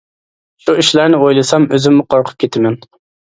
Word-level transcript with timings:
شۇ 0.63 0.73
ئىشلارنى 0.83 1.19
ئويلىسام 1.25 1.67
ئۆزۈممۇ 1.77 2.07
قورقۇپ 2.15 2.41
كىتىمەن. 2.45 2.81